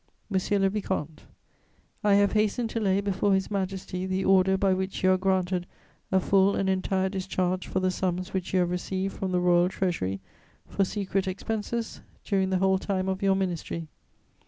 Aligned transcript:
"MONSIEUR 0.31 0.57
LE 0.61 0.69
VICOMTE, 0.71 1.25
"I 2.03 2.15
have 2.15 2.31
hastened 2.31 2.71
to 2.71 2.79
lay 2.79 3.01
before 3.01 3.35
His 3.35 3.51
Majesty 3.51 4.07
the 4.07 4.25
Order 4.25 4.57
by 4.57 4.73
which 4.73 5.03
you 5.03 5.11
are 5.11 5.17
granted 5.19 5.67
a 6.11 6.19
full 6.19 6.55
and 6.55 6.67
entire 6.67 7.07
discharge 7.07 7.67
for 7.67 7.79
the 7.81 7.91
sums 7.91 8.33
which 8.33 8.51
you 8.51 8.61
have 8.61 8.71
received 8.71 9.15
from 9.15 9.31
the 9.31 9.39
Royal 9.39 9.69
Treasury, 9.69 10.19
for 10.67 10.83
secret 10.85 11.27
expenses, 11.27 12.01
during 12.23 12.49
the 12.49 12.57
whole 12.57 12.79
time 12.79 13.07
of 13.07 13.21
your 13.21 13.35
ministry. 13.35 13.89